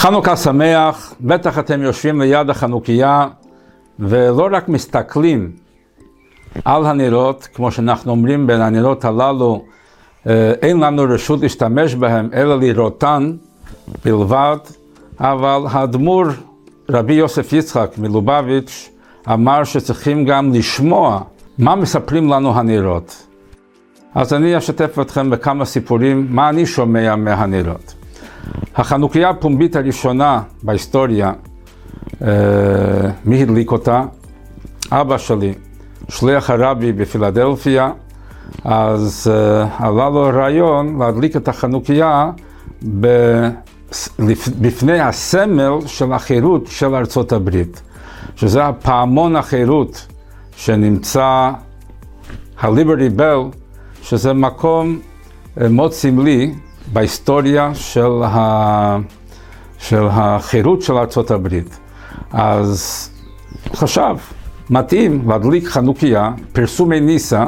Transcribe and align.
חנוכה 0.00 0.36
שמח, 0.36 1.14
בטח 1.20 1.58
אתם 1.58 1.82
יושבים 1.82 2.20
ליד 2.20 2.50
החנוכיה 2.50 3.28
ולא 3.98 4.48
רק 4.52 4.68
מסתכלים 4.68 5.50
על 6.64 6.86
הנרות, 6.86 7.48
כמו 7.54 7.72
שאנחנו 7.72 8.10
אומרים 8.10 8.46
בין 8.46 8.60
הנרות 8.60 9.04
הללו, 9.04 9.64
אה, 10.26 10.52
אין 10.62 10.80
לנו 10.80 11.02
רשות 11.08 11.40
להשתמש 11.40 11.94
בהם 11.94 12.28
אלא 12.34 12.58
לראותן 12.60 13.32
בלבד, 14.04 14.56
אבל 15.20 15.62
האדמו"ר 15.70 16.26
רבי 16.90 17.14
יוסף 17.14 17.52
יצחק 17.52 17.90
מלובביץ' 17.98 18.90
אמר 19.32 19.64
שצריכים 19.64 20.24
גם 20.24 20.52
לשמוע 20.52 21.20
מה 21.58 21.74
מספרים 21.74 22.28
לנו 22.28 22.54
הנרות. 22.54 23.26
אז 24.14 24.32
אני 24.32 24.58
אשתף 24.58 24.98
אתכם 25.00 25.30
בכמה 25.30 25.64
סיפורים, 25.64 26.26
מה 26.30 26.48
אני 26.48 26.66
שומע 26.66 27.16
מהנרות. 27.16 27.99
החנוכיה 28.76 29.30
הפומבית 29.30 29.76
הראשונה 29.76 30.42
בהיסטוריה, 30.62 31.32
אה, 32.22 32.28
מי 33.24 33.42
הדליק 33.42 33.72
אותה? 33.72 34.02
אבא 34.92 35.18
שלי, 35.18 35.54
שליח 36.08 36.50
הרבי 36.50 36.92
בפילדלפיה, 36.92 37.92
אז 38.64 39.30
uh, 39.30 39.84
עלה 39.84 40.08
לו 40.08 40.30
רעיון 40.34 40.98
להדליק 40.98 41.36
את 41.36 41.48
החנוכיה 41.48 42.30
בפני 44.60 45.00
הסמל 45.00 45.72
של 45.86 46.12
החירות 46.12 46.66
של 46.66 46.94
ארצות 46.94 47.32
הברית, 47.32 47.82
שזה 48.36 48.66
הפעמון 48.66 49.36
החירות 49.36 50.06
שנמצא, 50.56 51.50
הליברטי 52.60 53.08
בל, 53.08 53.40
שזה 54.02 54.32
מקום 54.32 54.98
uh, 54.98 55.68
מאוד 55.68 55.92
סמלי 55.92 56.54
בהיסטוריה 56.92 57.74
של, 57.74 58.22
ה... 58.24 58.98
של 59.78 60.06
החירות 60.10 60.82
של 60.82 60.92
ארצות 60.92 61.30
הברית. 61.30 61.78
אז 62.32 63.10
חשב, 63.74 64.16
מתאים 64.70 65.28
להדליק 65.28 65.66
חנוכיה, 65.68 66.32
פרסומי 66.52 67.00
ניסה 67.00 67.44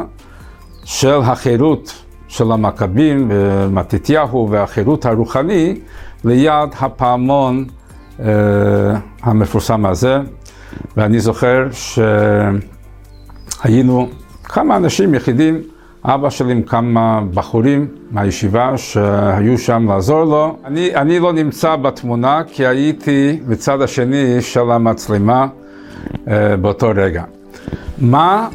של 0.85 1.20
החירות 1.23 2.03
של 2.29 2.53
המכבים 2.53 3.31
ומתתיהו 3.31 4.48
והחירות 4.51 5.07
הרוחני 5.07 5.81
ליד 6.25 6.69
הפעמון 6.81 7.65
uh, 8.19 8.23
המפורסם 9.23 9.87
הזה. 9.87 10.19
ואני 10.97 11.20
זוכר 11.20 11.69
שהיינו 13.63 14.09
כמה 14.45 14.77
אנשים 14.77 15.15
יחידים 15.15 15.61
אבא 16.05 16.31
שלי 16.31 16.53
עם 16.53 16.62
כמה 16.62 17.20
בחורים 17.34 17.86
מהישיבה 18.11 18.78
שהיו 18.78 19.58
שם 19.58 19.89
לעזור 19.89 20.25
לו. 20.25 20.56
אני, 20.64 20.95
אני 20.95 21.19
לא 21.19 21.33
נמצא 21.33 21.77
בתמונה 21.77 22.42
כי 22.47 22.67
הייתי 22.67 23.41
בצד 23.48 23.83
השני 23.83 24.41
של 24.41 24.70
המצלמה 24.70 25.47
אה, 26.28 26.56
באותו 26.56 26.91
רגע. 26.95 27.25
מה 27.98 28.48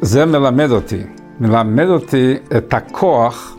זה 0.00 0.26
מלמד 0.26 0.70
אותי? 0.70 1.02
מלמד 1.40 1.86
אותי 1.88 2.34
את 2.56 2.74
הכוח 2.74 3.56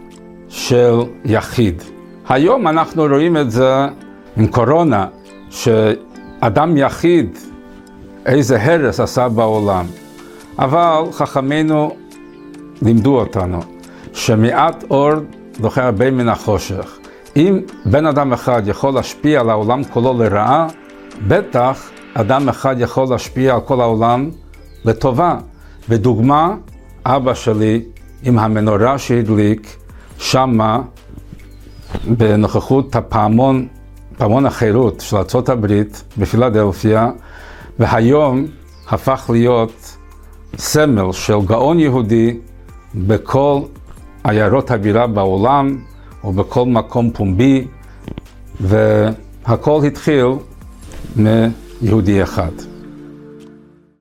של 0.49 0.99
יחיד. 1.25 1.83
היום 2.29 2.67
אנחנו 2.67 3.03
רואים 3.03 3.37
את 3.37 3.51
זה 3.51 3.85
עם 4.37 4.47
קורונה, 4.47 5.05
שאדם 5.49 6.77
יחיד, 6.77 7.37
איזה 8.25 8.63
הרס 8.63 8.99
עשה 8.99 9.29
בעולם. 9.29 9.85
אבל 10.59 11.01
חכמינו 11.11 11.95
לימדו 12.81 13.19
אותנו 13.19 13.59
שמעט 14.13 14.83
אור 14.89 15.11
דוחה 15.59 15.85
הרבה 15.85 16.11
מן 16.11 16.29
החושך. 16.29 16.97
אם 17.35 17.59
בן 17.85 18.05
אדם 18.05 18.33
אחד 18.33 18.61
יכול 18.65 18.93
להשפיע 18.93 19.39
על 19.39 19.49
העולם 19.49 19.83
כולו 19.83 20.13
לרעה, 20.13 20.67
בטח 21.27 21.89
אדם 22.13 22.49
אחד 22.49 22.75
יכול 22.79 23.07
להשפיע 23.09 23.53
על 23.53 23.61
כל 23.61 23.81
העולם 23.81 24.29
לטובה. 24.85 25.37
ודוגמה, 25.89 26.55
אבא 27.05 27.33
שלי 27.33 27.81
עם 28.23 28.39
המנורה 28.39 28.97
שהדליק 28.97 29.77
שמה 30.19 30.81
בנוכחות 32.07 32.95
הפעמון, 32.95 33.67
פעמון 34.17 34.45
החירות 34.45 35.01
של 35.01 35.17
ארה"ב 35.17 35.67
בפילדלפיה, 36.17 37.11
והיום 37.79 38.45
הפך 38.89 39.29
להיות 39.33 39.97
סמל 40.57 41.11
של 41.11 41.39
גאון 41.45 41.79
יהודי 41.79 42.37
בכל 42.95 43.61
עיירות 44.23 44.71
הבירה 44.71 45.07
בעולם 45.07 45.77
ובכל 46.23 46.65
מקום 46.65 47.11
פומבי, 47.11 47.67
והכל 48.59 49.81
התחיל 49.87 50.25
מיהודי 51.15 52.23
אחד. 52.23 52.51